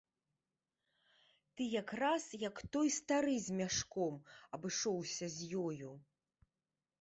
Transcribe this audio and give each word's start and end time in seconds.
Ты 1.59 1.67
якраз, 1.81 2.23
як 2.45 2.57
той 2.77 2.89
стары 2.95 3.35
з 3.49 3.59
мяшком, 3.61 4.13
абышоўся 4.59 5.25
з 5.35 5.53
ёю. 5.67 5.89